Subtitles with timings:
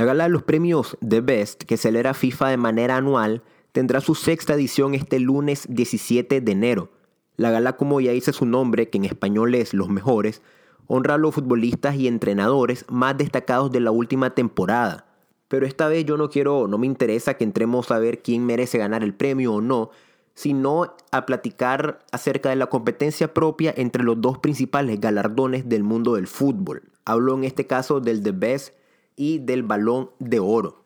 [0.00, 4.14] La gala de los premios The Best, que celebra FIFA de manera anual, tendrá su
[4.14, 6.90] sexta edición este lunes 17 de enero.
[7.36, 10.40] La gala, como ya dice su nombre, que en español es Los Mejores,
[10.86, 15.04] honra a los futbolistas y entrenadores más destacados de la última temporada.
[15.48, 18.78] Pero esta vez yo no quiero, no me interesa que entremos a ver quién merece
[18.78, 19.90] ganar el premio o no,
[20.32, 26.14] sino a platicar acerca de la competencia propia entre los dos principales galardones del mundo
[26.14, 26.84] del fútbol.
[27.04, 28.79] Hablo en este caso del The Best
[29.16, 30.84] y del Balón de Oro.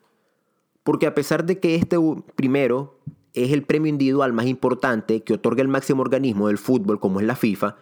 [0.83, 1.97] Porque a pesar de que este
[2.35, 2.99] primero
[3.33, 7.25] es el premio individual más importante que otorga el máximo organismo del fútbol como es
[7.25, 7.77] la FIFA,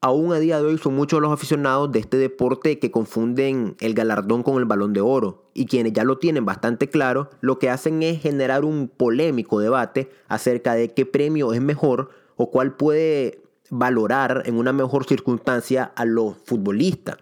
[0.00, 3.94] aún a día de hoy son muchos los aficionados de este deporte que confunden el
[3.94, 7.70] galardón con el balón de oro y quienes ya lo tienen bastante claro lo que
[7.70, 13.42] hacen es generar un polémico debate acerca de qué premio es mejor o cuál puede
[13.70, 17.16] valorar en una mejor circunstancia a los futbolistas.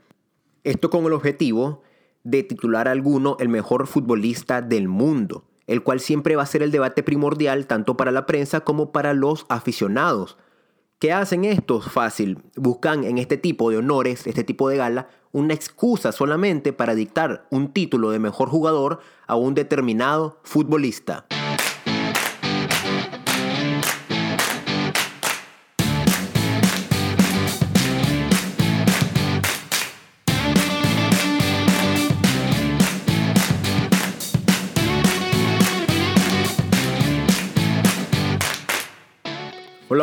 [0.64, 1.82] Esto con el objetivo
[2.24, 6.70] de titular alguno el mejor futbolista del mundo, el cual siempre va a ser el
[6.70, 10.38] debate primordial tanto para la prensa como para los aficionados.
[10.98, 11.90] ¿Qué hacen estos?
[11.90, 16.94] Fácil, buscan en este tipo de honores, este tipo de gala, una excusa solamente para
[16.94, 21.26] dictar un título de mejor jugador a un determinado futbolista.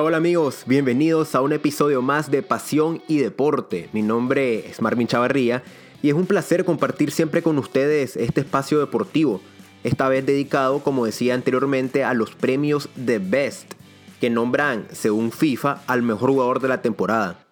[0.10, 3.90] Hola, amigos, bienvenidos a un episodio más de Pasión y Deporte.
[3.94, 5.62] Mi nombre es Marvin Chavarría
[6.02, 9.40] y es un placer compartir siempre con ustedes este espacio deportivo,
[9.84, 13.76] esta vez dedicado, como decía anteriormente, a los premios The Best,
[14.20, 17.46] que nombran, según FIFA, al mejor jugador de la temporada.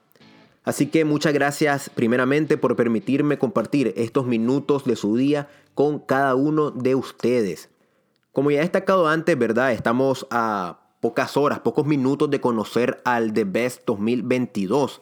[0.64, 6.34] Así que muchas gracias primeramente por permitirme compartir estos minutos de su día con cada
[6.34, 7.70] uno de ustedes.
[8.32, 9.74] Como ya he destacado antes, ¿verdad?
[9.74, 15.02] Estamos a pocas horas, pocos minutos de conocer al The Best 2022.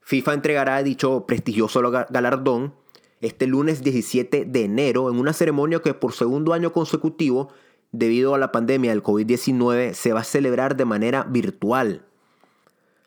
[0.00, 2.74] FIFA entregará dicho prestigioso galardón
[3.20, 7.48] este lunes 17 de enero en una ceremonia que por segundo año consecutivo,
[7.90, 12.06] debido a la pandemia del COVID-19, se va a celebrar de manera virtual.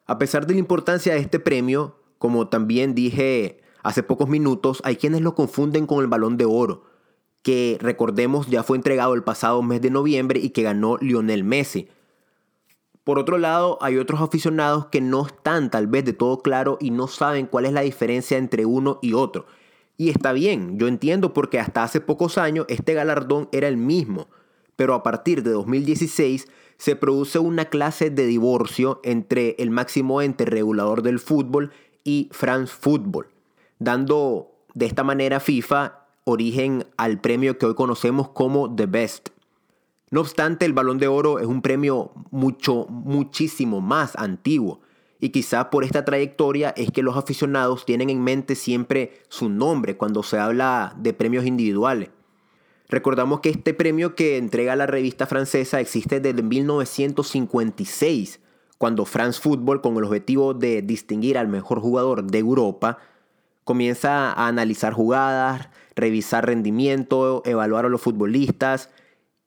[0.05, 4.97] A pesar de la importancia de este premio, como también dije hace pocos minutos, hay
[4.97, 6.83] quienes lo confunden con el balón de oro,
[7.41, 11.87] que recordemos ya fue entregado el pasado mes de noviembre y que ganó Lionel Messi.
[13.03, 16.91] Por otro lado, hay otros aficionados que no están tal vez de todo claro y
[16.91, 19.47] no saben cuál es la diferencia entre uno y otro.
[19.97, 24.27] Y está bien, yo entiendo porque hasta hace pocos años este galardón era el mismo,
[24.75, 26.47] pero a partir de 2016
[26.77, 31.71] se produce una clase de divorcio entre el máximo ente regulador del fútbol
[32.03, 33.27] y France Football,
[33.77, 39.29] dando de esta manera FIFA origen al premio que hoy conocemos como The Best.
[40.11, 44.81] No obstante, el balón de oro es un premio mucho, muchísimo más antiguo.
[45.21, 49.95] Y quizá por esta trayectoria es que los aficionados tienen en mente siempre su nombre
[49.95, 52.09] cuando se habla de premios individuales.
[52.89, 58.41] Recordamos que este premio que entrega la revista francesa existe desde 1956,
[58.77, 62.97] cuando France Football, con el objetivo de distinguir al mejor jugador de Europa,
[63.63, 68.89] comienza a analizar jugadas, revisar rendimiento, evaluar a los futbolistas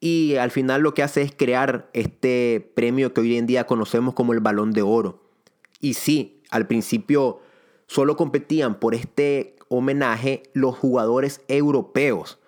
[0.05, 4.13] y al final lo que hace es crear este premio que hoy en día conocemos
[4.13, 5.23] como el balón de oro.
[5.81, 7.41] Y sí, al principio
[7.87, 12.39] solo competían por este homenaje los jugadores europeos.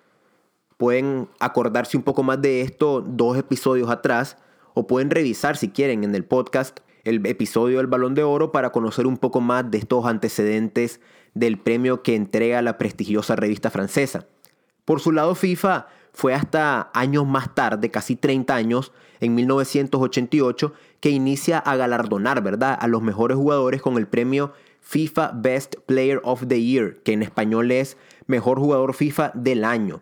[0.77, 4.37] Pueden acordarse un poco más de esto dos episodios atrás
[4.75, 8.71] o pueden revisar si quieren en el podcast el episodio del balón de oro para
[8.71, 11.01] conocer un poco más de estos antecedentes
[11.33, 14.27] del premio que entrega la prestigiosa revista francesa.
[14.85, 21.09] Por su lado FIFA fue hasta años más tarde, casi 30 años, en 1988, que
[21.09, 26.45] inicia a galardonar, ¿verdad?, a los mejores jugadores con el premio FIFA Best Player of
[26.47, 30.01] the Year, que en español es Mejor Jugador FIFA del Año.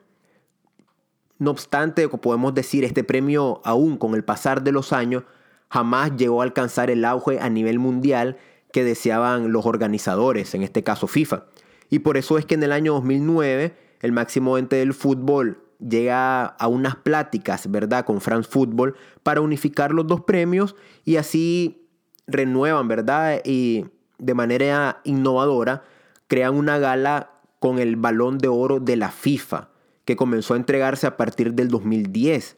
[1.37, 5.23] No obstante, podemos decir, este premio aún con el pasar de los años
[5.69, 8.37] jamás llegó a alcanzar el auge a nivel mundial
[8.71, 11.45] que deseaban los organizadores, en este caso FIFA.
[11.89, 16.45] Y por eso es que en el año 2009 el máximo ente del fútbol llega
[16.45, 21.87] a unas pláticas, ¿verdad?, con France Football para unificar los dos premios y así
[22.27, 23.41] renuevan, ¿verdad?
[23.43, 23.85] Y
[24.17, 25.83] de manera innovadora
[26.27, 29.69] crean una gala con el balón de oro de la FIFA,
[30.05, 32.57] que comenzó a entregarse a partir del 2010.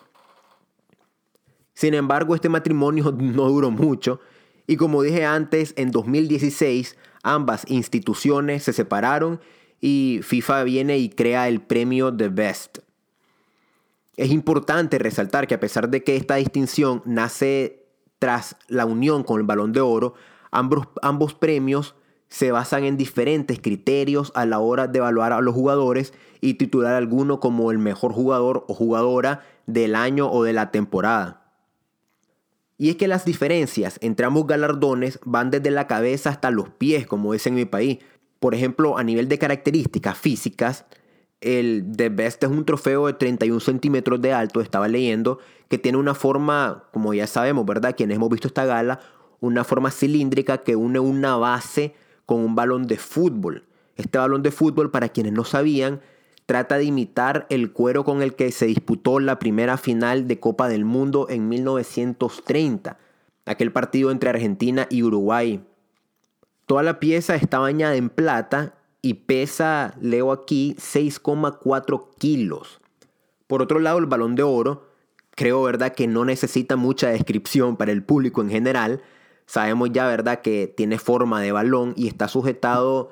[1.73, 4.19] Sin embargo, este matrimonio no duró mucho
[4.67, 9.39] y como dije antes, en 2016 ambas instituciones se separaron
[9.79, 12.79] y FIFA viene y crea el premio The Best.
[14.17, 17.87] Es importante resaltar que a pesar de que esta distinción nace
[18.17, 20.15] tras la unión con el balón de oro,
[20.51, 21.95] ambos, premios
[22.27, 26.95] se basan en diferentes criterios a la hora de evaluar a los jugadores y titular
[26.95, 31.43] a alguno como el mejor jugador o jugadora del año o de la temporada.
[32.79, 37.05] Y es que las diferencias entre ambos galardones van desde la cabeza hasta los pies,
[37.05, 37.99] como es en mi país.
[38.39, 40.85] Por ejemplo, a nivel de características físicas,
[41.42, 45.39] el The Best es un trofeo de 31 centímetros de alto, estaba leyendo,
[45.69, 47.95] que tiene una forma, como ya sabemos, ¿verdad?
[47.95, 49.00] Quienes hemos visto esta gala,
[49.39, 51.94] una forma cilíndrica que une una base
[52.25, 53.66] con un balón de fútbol.
[53.95, 56.01] Este balón de fútbol, para quienes no sabían,
[56.45, 60.69] trata de imitar el cuero con el que se disputó la primera final de Copa
[60.69, 62.98] del Mundo en 1930,
[63.45, 65.63] aquel partido entre Argentina y Uruguay.
[66.66, 72.79] Toda la pieza está bañada en plata y pesa, leo aquí, 6,4 kilos.
[73.47, 74.88] Por otro lado, el balón de oro,
[75.35, 79.01] creo verdad que no necesita mucha descripción para el público en general,
[79.47, 83.11] Sabemos ya, ¿verdad?, que tiene forma de balón y está sujetado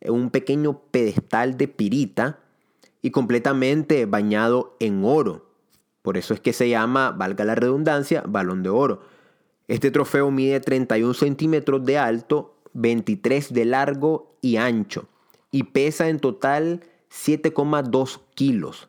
[0.00, 2.40] en un pequeño pedestal de pirita
[3.02, 5.46] y completamente bañado en oro.
[6.00, 9.02] Por eso es que se llama, valga la redundancia, balón de oro.
[9.68, 15.06] Este trofeo mide 31 centímetros de alto, 23 de largo y ancho
[15.54, 18.88] y pesa en total 7,2 kilos.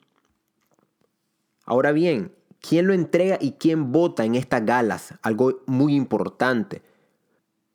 [1.66, 2.32] Ahora bien,
[2.68, 5.14] ¿Quién lo entrega y quién vota en estas galas?
[5.22, 6.82] Algo muy importante.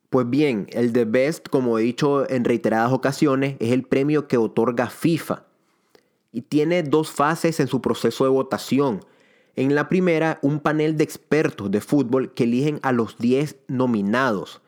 [0.08, 4.36] Pues bien, el The Best, como he dicho en reiteradas ocasiones, es el premio que
[4.36, 5.44] otorga FIFA
[6.32, 9.04] y tiene dos fases en su proceso de votación.
[9.54, 14.60] En la primera, un panel de expertos de fútbol que eligen a los 10 nominados.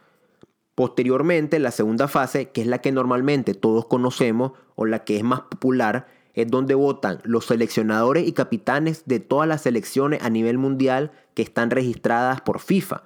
[0.75, 5.23] Posteriormente, la segunda fase, que es la que normalmente todos conocemos o la que es
[5.23, 10.57] más popular, es donde votan los seleccionadores y capitanes de todas las selecciones a nivel
[10.57, 13.03] mundial que están registradas por FIFA,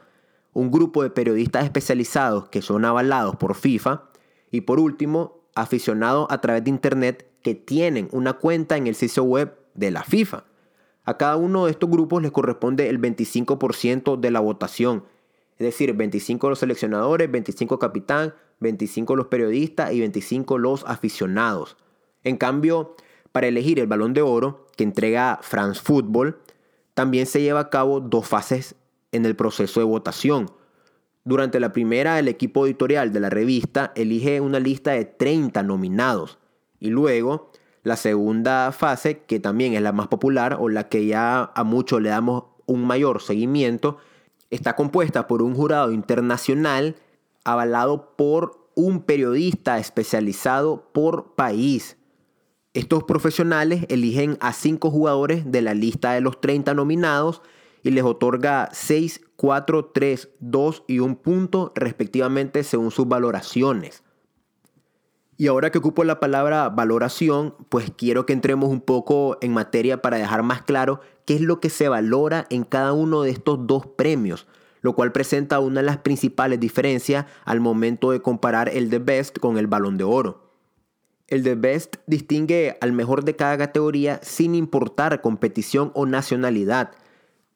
[0.52, 4.04] un grupo de periodistas especializados que son avalados por FIFA.
[4.52, 9.24] Y por último, aficionados a través de Internet que tienen una cuenta en el sitio
[9.24, 10.44] web de la FIFA.
[11.04, 15.04] A cada uno de estos grupos les corresponde el 25% de la votación,
[15.58, 21.76] es decir, 25 los seleccionadores, 25 capitán, 25 los periodistas y 25 los aficionados.
[22.24, 22.94] En cambio,
[23.32, 26.38] para elegir el balón de oro que entrega France Football,
[26.94, 28.74] también se lleva a cabo dos fases
[29.12, 30.50] en el proceso de votación.
[31.24, 36.38] Durante la primera, el equipo editorial de la revista elige una lista de 30 nominados.
[36.78, 37.50] Y luego,
[37.82, 42.00] la segunda fase, que también es la más popular o la que ya a muchos
[42.00, 43.98] le damos un mayor seguimiento,
[44.50, 46.96] está compuesta por un jurado internacional
[47.44, 51.96] avalado por un periodista especializado por país.
[52.74, 57.40] Estos profesionales eligen a 5 jugadores de la lista de los 30 nominados
[57.82, 64.02] y les otorga 6, 4, 3, 2 y 1 punto respectivamente según sus valoraciones.
[65.38, 70.00] Y ahora que ocupo la palabra valoración, pues quiero que entremos un poco en materia
[70.00, 73.66] para dejar más claro qué es lo que se valora en cada uno de estos
[73.66, 74.46] dos premios,
[74.80, 79.38] lo cual presenta una de las principales diferencias al momento de comparar el The Best
[79.38, 80.52] con el Balón de Oro.
[81.28, 86.92] El The Best distingue al mejor de cada categoría sin importar competición o nacionalidad.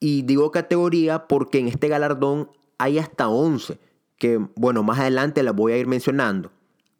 [0.00, 3.78] Y digo categoría porque en este galardón hay hasta 11,
[4.18, 6.50] que bueno, más adelante las voy a ir mencionando.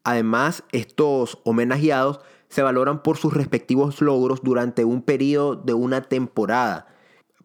[0.04, 6.86] Además, estos homenajeados se valoran por sus respectivos logros durante un periodo de una temporada.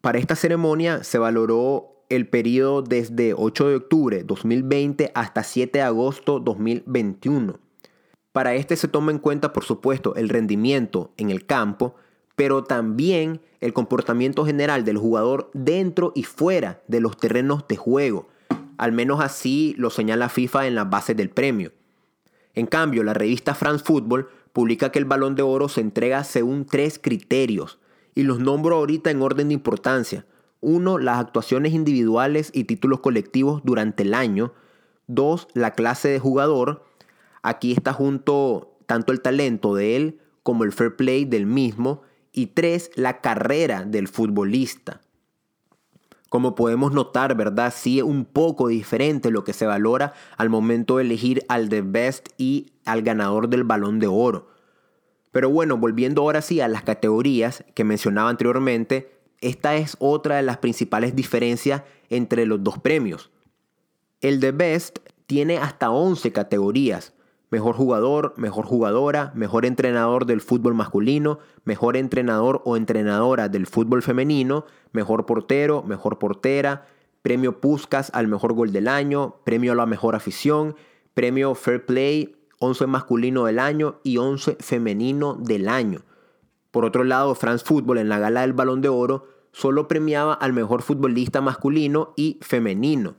[0.01, 5.83] Para esta ceremonia se valoró el periodo desde 8 de octubre 2020 hasta 7 de
[5.83, 7.59] agosto 2021.
[8.31, 11.95] Para este se toma en cuenta, por supuesto, el rendimiento en el campo,
[12.35, 18.27] pero también el comportamiento general del jugador dentro y fuera de los terrenos de juego.
[18.77, 21.71] Al menos así lo señala FIFA en las bases del premio.
[22.55, 26.65] En cambio, la revista France Football publica que el balón de oro se entrega según
[26.65, 27.79] tres criterios,
[28.15, 30.25] y los nombro ahorita en orden de importancia.
[30.61, 34.53] Uno, las actuaciones individuales y títulos colectivos durante el año.
[35.05, 36.85] Dos, la clase de jugador.
[37.43, 42.01] Aquí está junto tanto el talento de él como el fair play del mismo.
[42.31, 45.01] Y tres, la carrera del futbolista.
[46.29, 47.73] Como podemos notar, ¿verdad?
[47.75, 51.81] Sí es un poco diferente lo que se valora al momento de elegir al The
[51.81, 54.49] Best y al ganador del balón de oro.
[55.31, 60.43] Pero bueno, volviendo ahora sí a las categorías que mencionaba anteriormente, esta es otra de
[60.43, 63.31] las principales diferencias entre los dos premios.
[64.21, 67.14] El The Best tiene hasta 11 categorías,
[67.55, 74.03] mejor jugador, mejor jugadora, mejor entrenador del fútbol masculino, mejor entrenador o entrenadora del fútbol
[74.03, 76.85] femenino, mejor portero, mejor portera,
[77.21, 80.75] premio Puskas al mejor gol del año, premio a la mejor afición,
[81.13, 86.01] premio Fair Play, 11 masculino del año y 11 femenino del año.
[86.71, 90.51] Por otro lado, France Football en la gala del Balón de Oro solo premiaba al
[90.51, 93.15] mejor futbolista masculino y femenino.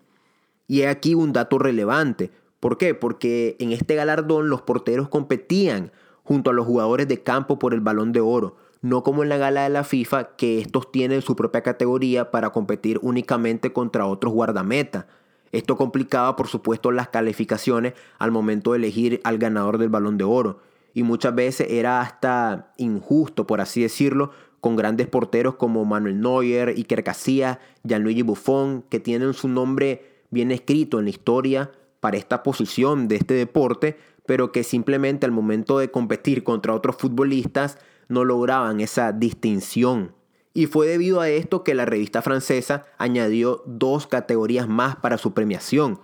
[0.69, 2.33] Y he aquí un dato relevante.
[2.67, 2.95] ¿Por qué?
[2.95, 5.93] Porque en este galardón los porteros competían
[6.25, 9.37] junto a los jugadores de campo por el balón de oro, no como en la
[9.37, 14.33] gala de la FIFA que estos tienen su propia categoría para competir únicamente contra otros
[14.33, 15.07] guardameta.
[15.53, 20.25] Esto complicaba por supuesto las calificaciones al momento de elegir al ganador del balón de
[20.25, 20.59] oro
[20.93, 26.71] y muchas veces era hasta injusto, por así decirlo, con grandes porteros como Manuel Neuer,
[26.71, 31.71] Iker Casillas, Gianluigi Buffon, que tienen su nombre bien escrito en la historia
[32.07, 33.97] para esta posición de este deporte,
[34.27, 40.15] pero que simplemente al momento de competir contra otros futbolistas no lograban esa distinción.
[40.55, 45.35] Y fue debido a esto que la revista francesa añadió dos categorías más para su
[45.35, 45.99] premiación,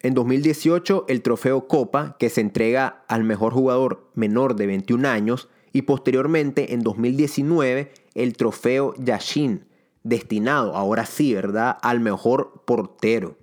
[0.00, 5.48] en 2018 el trofeo Copa, que se entrega al mejor jugador menor de 21 años,
[5.72, 9.64] y posteriormente en 2019 el trofeo Yashin,
[10.02, 13.36] destinado, ahora sí, ¿verdad?, al mejor portero.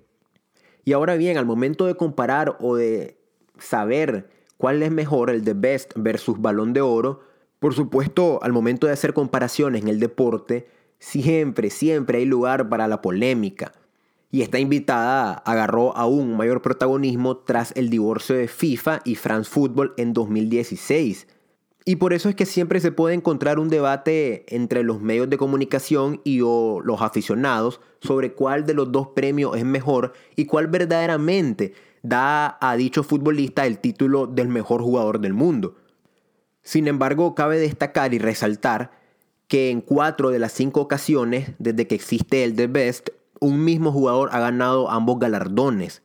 [0.84, 3.18] Y ahora bien, al momento de comparar o de
[3.58, 7.20] saber cuál es mejor, el de Best versus Balón de Oro,
[7.58, 12.88] por supuesto, al momento de hacer comparaciones en el deporte, siempre, siempre hay lugar para
[12.88, 13.72] la polémica
[14.34, 19.94] y esta invitada agarró aún mayor protagonismo tras el divorcio de FIFA y France Football
[19.96, 21.28] en 2016.
[21.86, 25.36] Y por eso es que siempre se puede encontrar un debate entre los medios de
[25.36, 31.74] comunicación y los aficionados sobre cuál de los dos premios es mejor y cuál verdaderamente
[32.02, 35.76] da a dicho futbolista el título del mejor jugador del mundo.
[36.62, 38.92] Sin embargo, cabe destacar y resaltar
[39.46, 43.10] que en cuatro de las cinco ocasiones desde que existe el The Best,
[43.40, 46.02] un mismo jugador ha ganado ambos galardones.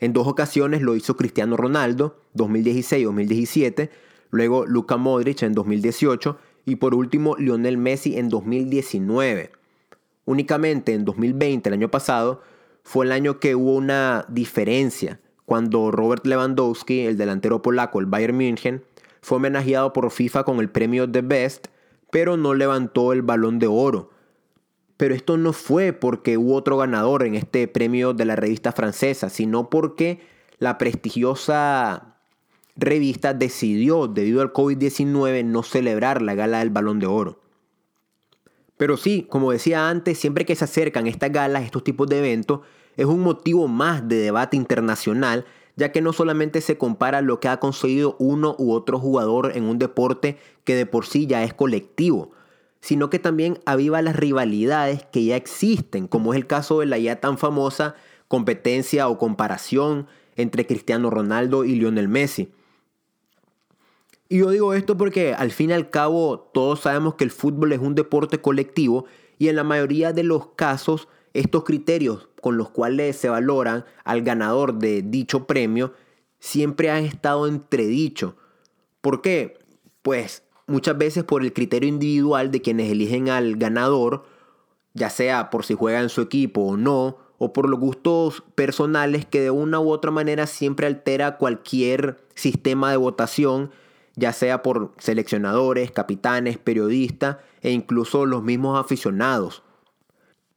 [0.00, 3.90] En dos ocasiones lo hizo Cristiano Ronaldo, 2016-2017,
[4.30, 9.52] luego Luka Modric en 2018 y por último Lionel Messi en 2019.
[10.24, 12.42] Únicamente en 2020, el año pasado,
[12.82, 18.36] fue el año que hubo una diferencia cuando Robert Lewandowski, el delantero polaco, el Bayern
[18.36, 18.84] München,
[19.20, 21.66] fue homenajeado por FIFA con el premio The Best,
[22.10, 24.10] pero no levantó el balón de oro
[25.00, 29.30] pero esto no fue porque hubo otro ganador en este premio de la revista francesa,
[29.30, 30.20] sino porque
[30.58, 32.09] la prestigiosa
[32.80, 37.40] revista decidió, debido al COVID-19, no celebrar la gala del balón de oro.
[38.76, 42.60] Pero sí, como decía antes, siempre que se acercan estas galas, estos tipos de eventos,
[42.96, 45.44] es un motivo más de debate internacional,
[45.76, 49.64] ya que no solamente se compara lo que ha conseguido uno u otro jugador en
[49.64, 52.30] un deporte que de por sí ya es colectivo,
[52.80, 56.98] sino que también aviva las rivalidades que ya existen, como es el caso de la
[56.98, 57.94] ya tan famosa
[58.28, 60.06] competencia o comparación
[60.36, 62.52] entre Cristiano Ronaldo y Lionel Messi.
[64.32, 67.72] Y yo digo esto porque al fin y al cabo todos sabemos que el fútbol
[67.72, 69.06] es un deporte colectivo
[69.38, 74.22] y en la mayoría de los casos estos criterios con los cuales se valoran al
[74.22, 75.94] ganador de dicho premio
[76.38, 78.36] siempre han estado entredicho.
[79.00, 79.58] ¿Por qué?
[80.02, 84.26] Pues muchas veces por el criterio individual de quienes eligen al ganador,
[84.94, 89.26] ya sea por si juega en su equipo o no, o por los gustos personales
[89.26, 93.72] que de una u otra manera siempre altera cualquier sistema de votación,
[94.20, 99.64] ya sea por seleccionadores, capitanes, periodistas e incluso los mismos aficionados.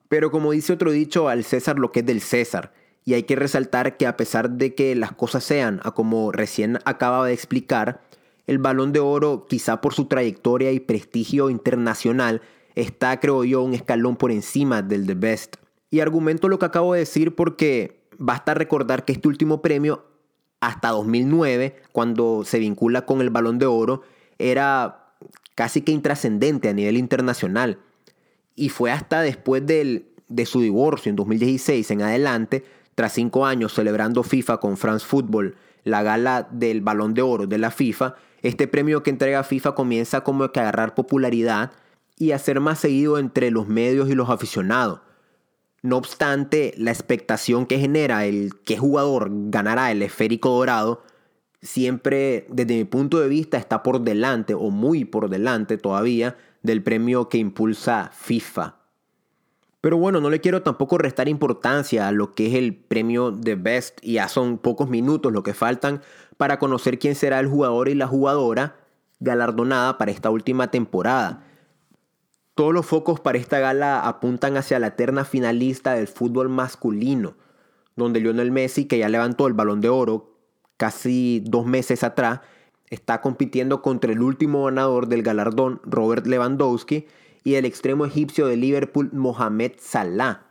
[0.09, 2.73] Pero como dice otro dicho, al César lo que es del César.
[3.05, 6.77] Y hay que resaltar que a pesar de que las cosas sean a como recién
[6.85, 8.01] acaba de explicar,
[8.45, 12.41] el balón de oro, quizá por su trayectoria y prestigio internacional,
[12.75, 15.55] está, creo yo, un escalón por encima del The Best.
[15.89, 20.05] Y argumento lo que acabo de decir porque basta recordar que este último premio,
[20.67, 24.01] hasta 2009, cuando se vincula con el balón de oro,
[24.39, 25.13] era
[25.55, 27.79] casi que intrascendente a nivel internacional.
[28.55, 32.63] Y fue hasta después de su divorcio en 2016 en adelante,
[32.95, 37.57] tras cinco años celebrando FIFA con France Football, la gala del balón de oro de
[37.57, 41.71] la FIFA, este premio que entrega FIFA comienza como que a agarrar popularidad
[42.17, 45.01] y a ser más seguido entre los medios y los aficionados.
[45.83, 51.03] No obstante, la expectación que genera el que jugador ganará el esférico dorado
[51.61, 56.81] siempre, desde mi punto de vista, está por delante o muy por delante todavía del
[56.81, 58.75] premio que impulsa FIFA.
[59.81, 63.55] Pero bueno, no le quiero tampoco restar importancia a lo que es el premio de
[63.55, 66.01] Best y ya son pocos minutos lo que faltan
[66.37, 68.77] para conocer quién será el jugador y la jugadora
[69.19, 71.43] galardonada para esta última temporada.
[72.55, 77.35] Todos los focos para esta gala apuntan hacia la eterna finalista del fútbol masculino,
[77.95, 80.37] donde Lionel Messi, que ya levantó el balón de oro
[80.77, 82.41] casi dos meses atrás,
[82.91, 87.07] está compitiendo contra el último ganador del galardón, Robert Lewandowski,
[87.43, 90.45] y el extremo egipcio de Liverpool, Mohamed Salah.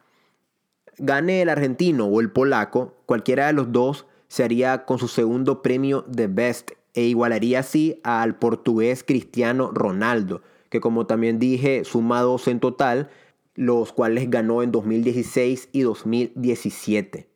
[0.99, 5.63] Gane el argentino o el polaco, cualquiera de los dos se haría con su segundo
[5.63, 12.23] premio de Best e igualaría así al portugués Cristiano Ronaldo, que como también dije suma
[12.23, 13.11] dos en total,
[13.55, 17.29] los cuales ganó en 2016 y 2017.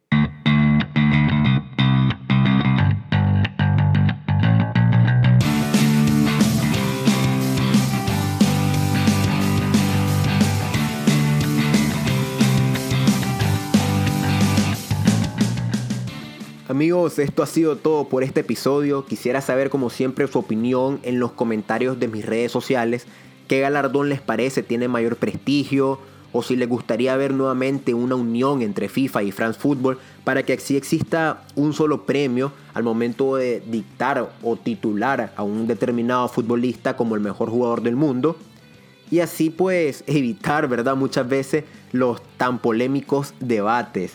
[16.68, 19.04] Amigos, esto ha sido todo por este episodio.
[19.06, 23.06] Quisiera saber como siempre su opinión en los comentarios de mis redes sociales.
[23.46, 24.62] ¿Qué galardón les parece?
[24.62, 26.00] ¿Tiene mayor prestigio?
[26.32, 30.54] ¿O si les gustaría ver nuevamente una unión entre FIFA y France Football para que
[30.54, 36.96] así exista un solo premio al momento de dictar o titular a un determinado futbolista
[36.96, 38.36] como el mejor jugador del mundo?
[39.10, 40.96] Y así pues evitar, ¿verdad?
[40.96, 44.14] Muchas veces los tan polémicos debates.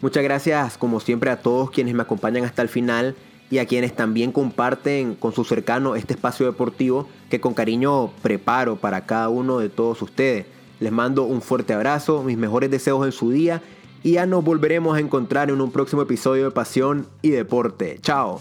[0.00, 3.14] Muchas gracias como siempre a todos quienes me acompañan hasta el final
[3.50, 8.76] y a quienes también comparten con su cercano este espacio deportivo que con cariño preparo
[8.76, 10.46] para cada uno de todos ustedes.
[10.80, 13.62] Les mando un fuerte abrazo, mis mejores deseos en su día
[14.02, 17.98] y ya nos volveremos a encontrar en un próximo episodio de Pasión y Deporte.
[18.02, 18.40] Chao.